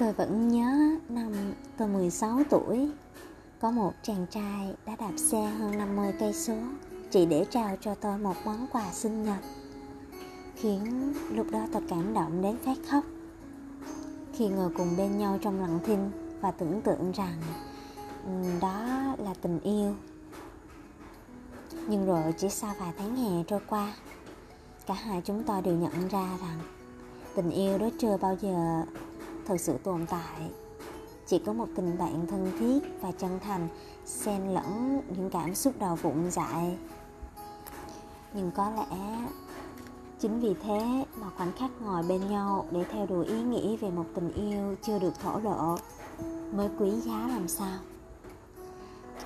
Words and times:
Tôi 0.00 0.12
vẫn 0.12 0.48
nhớ 0.48 0.98
năm 1.08 1.32
tôi 1.76 1.88
16 1.88 2.42
tuổi, 2.50 2.90
có 3.60 3.70
một 3.70 3.92
chàng 4.02 4.26
trai 4.30 4.74
đã 4.86 4.96
đạp 4.96 5.12
xe 5.16 5.46
hơn 5.58 5.78
50 5.78 6.12
cây 6.20 6.32
số 6.32 6.54
chỉ 7.10 7.26
để 7.26 7.46
trao 7.50 7.76
cho 7.80 7.94
tôi 7.94 8.18
một 8.18 8.36
món 8.44 8.66
quà 8.72 8.92
sinh 8.92 9.22
nhật. 9.22 9.38
Khiến 10.54 11.12
lúc 11.30 11.46
đó 11.50 11.66
tôi 11.72 11.82
cảm 11.88 12.14
động 12.14 12.42
đến 12.42 12.56
phát 12.64 12.76
khóc. 12.88 13.04
Khi 14.32 14.48
ngồi 14.48 14.70
cùng 14.76 14.96
bên 14.96 15.18
nhau 15.18 15.38
trong 15.42 15.60
lặng 15.60 15.78
thinh 15.84 16.10
và 16.40 16.50
tưởng 16.50 16.82
tượng 16.82 17.12
rằng 17.12 17.42
đó 18.60 18.86
là 19.18 19.34
tình 19.42 19.60
yêu. 19.60 19.94
Nhưng 21.88 22.06
rồi 22.06 22.34
chỉ 22.38 22.48
sau 22.48 22.74
vài 22.80 22.92
tháng 22.98 23.16
hè 23.16 23.42
trôi 23.46 23.60
qua, 23.68 23.92
cả 24.86 24.94
hai 24.94 25.22
chúng 25.24 25.42
tôi 25.44 25.62
đều 25.62 25.74
nhận 25.74 26.08
ra 26.08 26.28
rằng 26.40 26.60
tình 27.34 27.50
yêu 27.50 27.78
đó 27.78 27.88
chưa 27.98 28.16
bao 28.16 28.36
giờ 28.40 28.84
thực 29.50 29.60
sự 29.60 29.78
tồn 29.84 30.06
tại. 30.06 30.50
Chỉ 31.26 31.38
có 31.38 31.52
một 31.52 31.66
tình 31.76 31.98
bạn 31.98 32.26
thân 32.26 32.52
thiết 32.58 32.78
và 33.00 33.12
chân 33.12 33.38
thành, 33.40 33.68
xen 34.06 34.42
lẫn 34.54 35.00
những 35.16 35.30
cảm 35.30 35.54
xúc 35.54 35.74
đầu 35.78 35.96
vụn 35.96 36.30
dại. 36.30 36.78
Nhưng 38.34 38.50
có 38.50 38.70
lẽ 38.70 39.18
chính 40.20 40.40
vì 40.40 40.54
thế 40.62 41.04
mà 41.16 41.26
khoảnh 41.36 41.52
khắc 41.52 41.70
ngồi 41.80 42.02
bên 42.02 42.30
nhau 42.30 42.66
để 42.70 42.84
theo 42.90 43.06
đuổi 43.06 43.26
ý 43.26 43.42
nghĩ 43.42 43.76
về 43.76 43.90
một 43.90 44.04
tình 44.14 44.32
yêu 44.32 44.76
chưa 44.82 44.98
được 44.98 45.20
thổ 45.20 45.40
lộ 45.40 45.76
mới 46.52 46.68
quý 46.78 46.90
giá 47.00 47.28
làm 47.28 47.48
sao? 47.48 47.78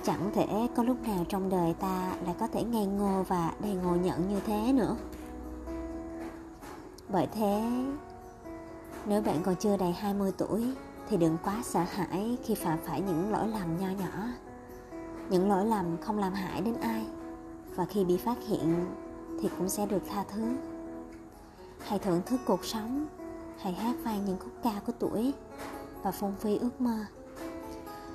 Chẳng 0.05 0.31
thể 0.35 0.69
có 0.77 0.83
lúc 0.83 0.97
nào 1.09 1.25
trong 1.29 1.51
đời 1.51 1.75
ta 1.75 2.17
lại 2.27 2.35
có 2.41 2.47
thể 2.47 2.65
ngây 2.65 2.87
ngô 2.87 3.23
và 3.29 3.53
đầy 3.61 3.75
ngộ 3.75 3.97
nhận 3.97 4.29
như 4.29 4.41
thế 4.47 4.73
nữa. 4.73 4.97
Bởi 7.09 7.27
thế 7.35 7.63
nếu 9.07 9.23
bạn 9.23 9.43
còn 9.43 9.57
chưa 9.57 9.77
đầy 9.77 9.93
20 9.93 10.33
tuổi 10.39 10.65
thì 11.09 11.17
đừng 11.17 11.37
quá 11.45 11.63
sợ 11.65 11.81
hãi 11.81 12.37
khi 12.45 12.55
phạm 12.55 12.79
phải 12.85 13.01
những 13.01 13.33
lỗi 13.33 13.49
lầm 13.49 13.79
nho 13.79 13.89
nhỏ. 13.89 14.29
Những 15.31 15.49
lỗi 15.49 15.67
lầm 15.67 15.97
không 16.01 16.19
làm 16.19 16.33
hại 16.33 16.61
đến 16.61 16.75
ai 16.81 17.07
và 17.77 17.85
khi 17.85 18.05
bị 18.05 18.17
phát 18.17 18.39
hiện 18.49 18.87
thì 19.41 19.49
cũng 19.59 19.69
sẽ 19.69 19.87
được 19.87 20.03
tha 20.09 20.25
thứ. 20.29 20.43
Hãy 21.81 21.99
thưởng 21.99 22.21
thức 22.27 22.41
cuộc 22.47 22.65
sống, 22.65 23.07
hãy 23.59 23.73
hát 23.73 23.97
vang 24.05 24.25
những 24.25 24.39
khúc 24.39 24.53
ca 24.63 24.81
của 24.87 24.93
tuổi 24.99 25.33
và 26.03 26.11
phung 26.11 26.35
phí 26.41 26.59
ước 26.59 26.81
mơ. 26.81 27.05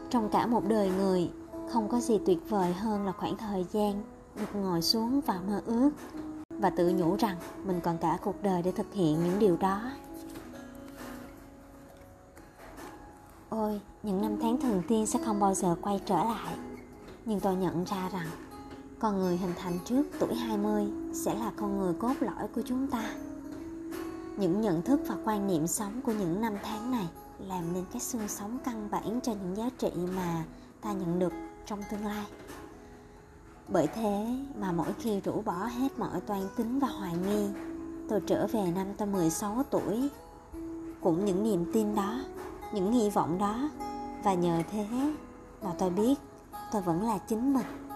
Trong 0.10 0.30
cả 0.30 0.48
một 0.48 0.68
đời 0.68 0.92
người, 0.98 1.32
không 1.72 1.90
có 1.90 2.00
gì 2.00 2.20
tuyệt 2.26 2.40
vời 2.50 2.74
hơn 2.74 3.06
là 3.06 3.12
khoảng 3.12 3.38
thời 3.38 3.66
gian 3.72 4.04
được 4.36 4.56
ngồi 4.56 4.82
xuống 4.82 5.22
và 5.22 5.40
mơ 5.48 5.62
ước 5.66 5.90
và 6.50 6.70
tự 6.70 6.90
nhủ 6.90 7.16
rằng 7.16 7.38
mình 7.66 7.80
còn 7.84 7.98
cả 7.98 8.18
cuộc 8.24 8.44
đời 8.44 8.62
để 8.62 8.72
thực 8.72 8.94
hiện 8.94 9.24
những 9.24 9.40
điều 9.40 9.58
đó. 9.58 9.82
Ôi, 13.50 13.82
những 14.04 14.22
năm 14.22 14.38
tháng 14.42 14.62
thường 14.62 14.82
tiên 14.88 15.06
sẽ 15.06 15.20
không 15.26 15.40
bao 15.40 15.54
giờ 15.54 15.76
quay 15.82 16.02
trở 16.06 16.16
lại. 16.16 16.58
Nhưng 17.26 17.40
tôi 17.40 17.56
nhận 17.56 17.84
ra 17.84 18.10
rằng 18.10 18.28
con 19.00 19.20
người 19.20 19.38
hình 19.38 19.54
thành 19.58 19.80
trước 19.86 20.04
tuổi 20.20 20.36
20 20.36 20.88
sẽ 21.14 21.34
là 21.34 21.52
con 21.58 21.80
người 21.80 21.94
cốt 21.94 22.14
lõi 22.20 22.48
của 22.56 22.62
chúng 22.66 22.88
ta. 22.88 23.12
Những 24.38 24.62
nhận 24.62 24.82
thức 24.82 25.00
và 25.08 25.16
quan 25.26 25.48
niệm 25.48 25.68
sống 25.68 26.02
của 26.02 26.12
những 26.12 26.42
năm 26.42 26.54
tháng 26.64 26.92
này 26.92 27.08
làm 27.48 27.74
nên 27.74 27.86
cái 27.92 28.02
xương 28.02 28.28
sống 28.28 28.58
căn 28.66 28.88
bản 28.92 29.20
cho 29.24 29.32
những 29.32 29.56
giá 29.58 29.70
trị 29.78 29.92
mà 30.16 30.44
ta 30.82 30.94
nhận 30.94 31.20
được 31.20 31.34
trong 31.66 31.80
tương 31.92 32.06
lai. 32.06 32.26
Bởi 33.68 33.88
thế 33.88 34.26
mà 34.60 34.72
mỗi 34.72 34.94
khi 35.00 35.20
rũ 35.20 35.42
bỏ 35.46 35.66
hết 35.66 36.00
mọi 36.00 36.22
toan 36.22 36.42
tính 36.56 36.80
và 36.80 36.88
hoài 36.88 37.14
nghi, 37.18 37.48
tôi 38.10 38.22
trở 38.28 38.48
về 38.48 38.72
năm 38.76 38.88
tôi 38.98 39.08
16 39.08 39.64
tuổi. 39.70 40.10
Cũng 41.02 41.26
những 41.26 41.44
niềm 41.44 41.72
tin 41.74 41.96
đó 41.96 42.20
những 42.74 42.92
hy 42.92 43.10
vọng 43.10 43.38
đó. 43.38 43.70
Và 44.24 44.34
nhờ 44.34 44.62
thế 44.72 44.88
mà 45.64 45.72
tôi 45.80 45.90
biết 45.90 46.16
tôi 46.72 46.82
vẫn 46.82 47.04
là 47.04 47.18
chính 47.18 47.54
mình. 47.54 47.89